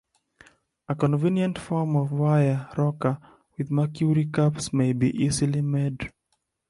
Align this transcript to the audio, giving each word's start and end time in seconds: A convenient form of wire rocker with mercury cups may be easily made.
A 0.89 0.95
convenient 0.95 1.59
form 1.59 1.95
of 1.95 2.11
wire 2.11 2.67
rocker 2.75 3.19
with 3.55 3.69
mercury 3.69 4.25
cups 4.25 4.73
may 4.73 4.93
be 4.93 5.15
easily 5.15 5.61
made. 5.61 6.09